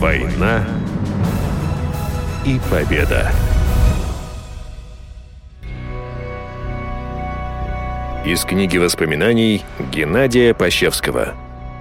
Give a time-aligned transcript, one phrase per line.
[0.00, 0.64] Война
[2.44, 3.30] и победа.
[8.26, 11.34] Из книги воспоминаний Геннадия Пощевского.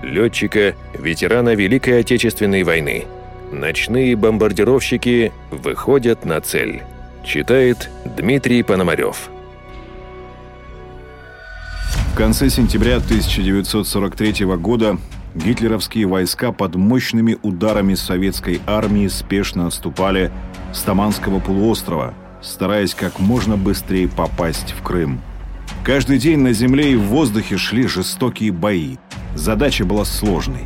[0.04, 3.06] Летчика, ветерана Великой Отечественной войны.
[3.52, 6.84] Ночные бомбардировщики выходят на цель.
[7.26, 9.30] Читает Дмитрий Пономарев.
[12.14, 14.98] В конце сентября 1943 года
[15.36, 20.32] гитлеровские войска под мощными ударами советской армии спешно отступали
[20.74, 25.22] с Таманского полуострова, стараясь как можно быстрее попасть в Крым.
[25.84, 28.98] Каждый день на земле и в воздухе шли жестокие бои.
[29.36, 30.66] Задача была сложной.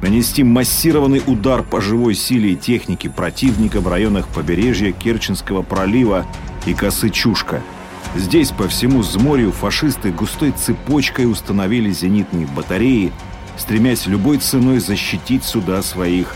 [0.00, 6.24] Нанести массированный удар по живой силе и технике противника в районах побережья Керченского пролива
[6.66, 7.60] и косы Чушка.
[8.14, 13.12] Здесь по всему взморью фашисты густой цепочкой установили зенитные батареи,
[13.58, 16.34] стремясь любой ценой защитить суда своих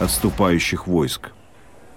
[0.00, 1.30] отступающих войск.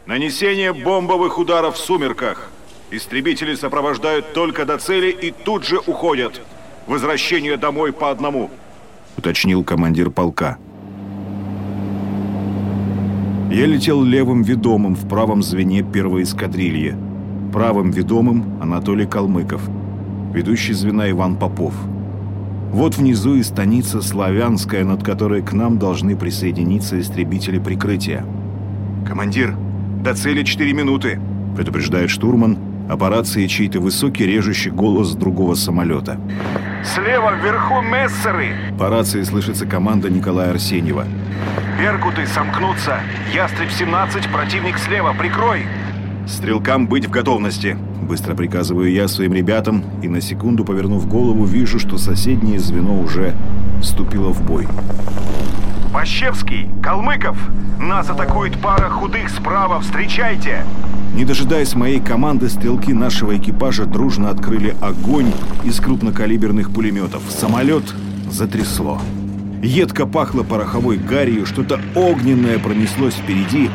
[0.05, 2.51] Нанесение бомбовых ударов в сумерках.
[2.91, 6.41] Истребители сопровождают только до цели и тут же уходят.
[6.85, 8.51] Возвращение домой по одному.
[9.17, 10.57] Уточнил командир полка.
[13.51, 16.95] Я летел левым ведомым в правом звене первой эскадрильи.
[17.51, 19.61] Правым ведомым Анатолий Калмыков.
[20.33, 21.73] Ведущий звена Иван Попов.
[22.71, 28.25] Вот внизу и станица Славянская, над которой к нам должны присоединиться истребители прикрытия.
[29.07, 29.55] «Командир,
[30.03, 31.19] до цели 4 минуты»,—
[31.55, 32.57] предупреждает штурман,
[32.89, 36.19] а по рации чей-то высокий режущий голос другого самолета.
[36.83, 41.05] «Слева вверху мессеры!» По рации слышится команда Николая Арсеньева.
[41.79, 42.99] «Беркуты сомкнуться!
[43.33, 45.65] Ястреб-17, противник слева, прикрой!»
[46.27, 51.79] «Стрелкам быть в готовности!» Быстро приказываю я своим ребятам и на секунду, повернув голову, вижу,
[51.79, 53.35] что соседнее звено уже
[53.81, 54.67] вступило в бой.
[55.91, 56.67] «Пощевский!
[56.83, 57.37] Калмыков!
[57.79, 59.79] Нас атакует пара худых справа!
[59.79, 60.65] Встречайте!»
[61.15, 65.31] Не дожидаясь моей команды, стрелки нашего экипажа дружно открыли огонь
[65.63, 67.21] из крупнокалиберных пулеметов.
[67.29, 67.85] Самолет
[68.29, 69.01] затрясло.
[69.63, 73.69] Едко пахло пороховой гарью, что-то огненное пронеслось впереди.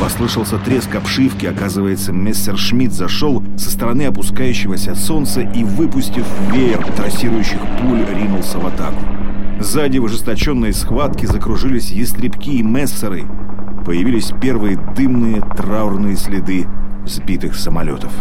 [0.00, 8.04] Послышался треск обшивки, оказывается, Мессершмитт зашел со стороны опускающегося солнца и, выпустив веер трассирующих пуль,
[8.14, 9.02] ринулся в атаку.
[9.58, 13.24] Сзади в ожесточенной схватке закружились ястребки и мессеры.
[13.86, 16.66] Появились первые дымные траурные следы
[17.06, 18.12] сбитых самолетов.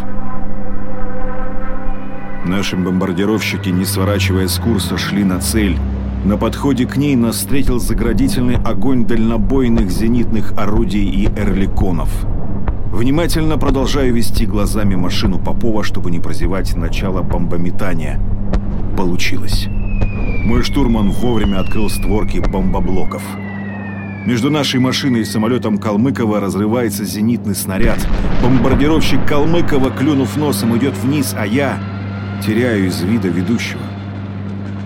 [2.45, 5.77] Наши бомбардировщики, не сворачивая с курса, шли на цель.
[6.25, 12.09] На подходе к ней нас встретил заградительный огонь дальнобойных зенитных орудий и эрликонов.
[12.91, 18.19] Внимательно продолжаю вести глазами машину Попова, чтобы не прозевать начало бомбометания.
[18.97, 19.67] Получилось.
[19.67, 23.21] Мой штурман вовремя открыл створки бомбоблоков.
[24.25, 27.99] Между нашей машиной и самолетом Калмыкова разрывается зенитный снаряд.
[28.41, 31.77] Бомбардировщик Калмыкова, клюнув носом, идет вниз, а я
[32.43, 33.81] теряю из вида ведущего.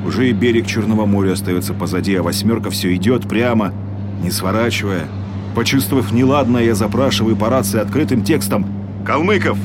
[0.06, 3.74] Уже и берег Черного моря остается позади, а восьмерка все идет прямо,
[4.22, 5.08] не сворачивая.
[5.56, 8.66] Почувствовав неладное, я запрашиваю по рации открытым текстом
[9.06, 9.58] «Калмыков!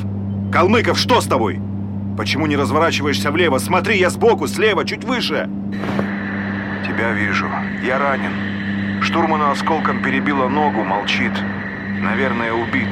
[0.51, 1.59] Калмыков, что с тобой?
[2.17, 3.59] Почему не разворачиваешься влево?
[3.59, 5.49] Смотри, я сбоку, слева, чуть выше!»
[6.85, 7.45] «Тебя вижу.
[7.85, 8.31] Я ранен.
[9.01, 11.31] Штурмана осколком перебила ногу, молчит.
[12.01, 12.89] Наверное, убит.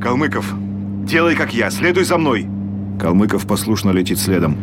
[0.00, 0.54] Калмыков,
[1.04, 2.46] делай как я, следуй за мной.
[3.00, 4.56] Калмыков послушно летит следом.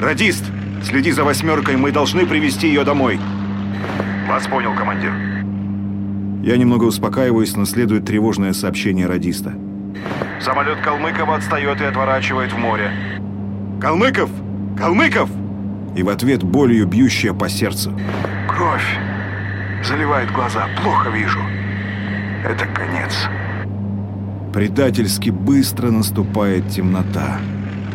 [0.00, 0.44] Радист,
[0.84, 3.18] следи за восьмеркой, мы должны привести ее домой.
[4.28, 5.12] Вас понял, командир.
[6.42, 9.54] Я немного успокаиваюсь, но следует тревожное сообщение радиста.
[10.40, 12.90] Самолет Калмыкова отстает и отворачивает в море.
[13.80, 14.30] Калмыков!
[14.78, 15.28] Калмыков!
[15.96, 17.92] И в ответ болью бьющая по сердцу.
[18.48, 18.98] Кровь!
[19.84, 20.66] Заливает глаза.
[20.82, 21.40] Плохо вижу.
[22.44, 23.28] Это конец.
[24.52, 27.38] Предательски быстро наступает темнота.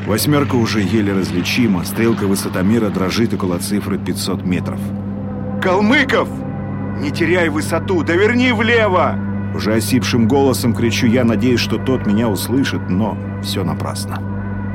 [0.05, 1.85] Восьмерка уже еле различима.
[1.85, 4.79] Стрелка высотомера дрожит около цифры 500 метров.
[5.61, 6.27] «Калмыков!
[6.99, 8.03] Не теряй высоту!
[8.03, 9.17] Доверни влево!»
[9.55, 14.19] Уже осипшим голосом кричу я, надеюсь, что тот меня услышит, но все напрасно.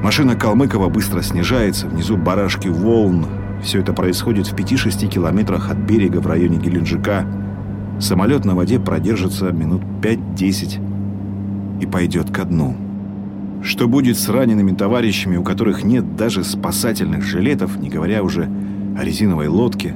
[0.03, 3.27] Машина Калмыкова быстро снижается, внизу барашки волн,
[3.63, 7.27] все это происходит в 5-6 километрах от берега в районе Геленджика.
[8.01, 12.77] Самолет на воде продержится минут 5-10 и пойдет ко дну.
[13.63, 18.49] Что будет с ранеными товарищами, у которых нет даже спасательных жилетов, не говоря уже
[18.97, 19.95] о резиновой лодке?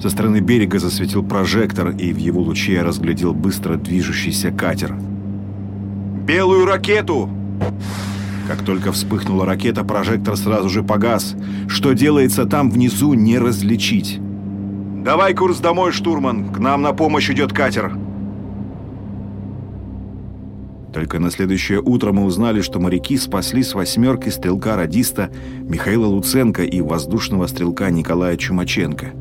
[0.00, 4.94] Со стороны берега засветил прожектор, и в его луче я разглядел быстро движущийся катер.
[6.26, 7.28] «Белую ракету!»
[8.46, 11.36] Как только вспыхнула ракета, прожектор сразу же погас.
[11.68, 14.18] Что делается там внизу, не различить.
[15.04, 16.52] Давай курс домой, штурман.
[16.52, 17.96] К нам на помощь идет катер.
[20.92, 25.30] Только на следующее утро мы узнали, что моряки спасли с восьмеркой стрелка-радиста
[25.62, 29.12] Михаила Луценко и воздушного стрелка Николая Чумаченко.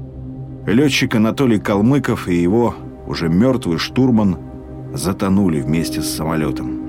[0.65, 2.75] Летчик Анатолий Калмыков и его,
[3.07, 4.37] уже мертвый штурман,
[4.93, 6.79] затонули вместе с самолетом.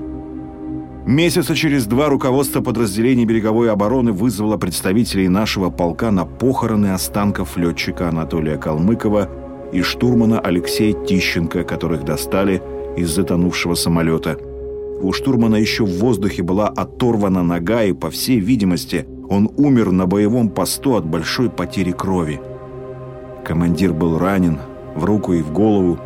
[1.05, 8.09] Месяца через два руководство подразделений береговой обороны вызвало представителей нашего полка на похороны останков летчика
[8.09, 9.29] Анатолия Калмыкова
[9.73, 12.61] и штурмана Алексея Тищенко, которых достали
[12.97, 14.37] из затонувшего самолета–
[15.01, 20.05] у штурмана еще в воздухе была оторвана нога, и, по всей видимости, он умер на
[20.05, 22.39] боевом посту от большой потери крови.
[23.45, 24.59] Командир был ранен
[24.95, 25.99] в руку и в голову.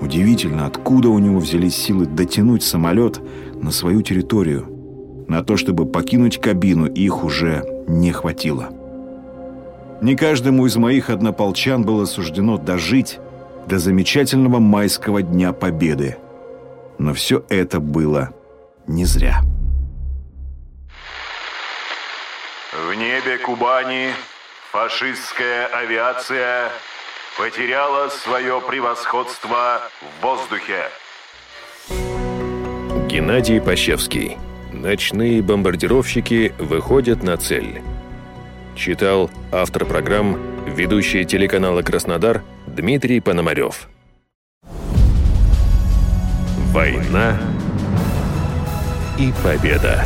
[0.00, 3.20] Удивительно, откуда у него взялись силы дотянуть самолет
[3.60, 4.66] на свою территорию.
[5.28, 8.70] На то, чтобы покинуть кабину, их уже не хватило.
[10.00, 13.18] Не каждому из моих однополчан было суждено дожить
[13.68, 16.16] до замечательного майского Дня Победы–
[17.00, 18.34] но все это было
[18.86, 19.40] не зря.
[22.72, 24.10] В небе Кубани
[24.70, 26.70] фашистская авиация
[27.38, 30.90] потеряла свое превосходство в воздухе.
[33.08, 34.36] Геннадий Пащевский.
[34.70, 37.80] Ночные бомбардировщики выходят на цель.
[38.76, 43.89] Читал автор программ, ведущий телеканала «Краснодар» Дмитрий Пономарев.
[46.72, 47.36] Война
[49.18, 50.04] и победа.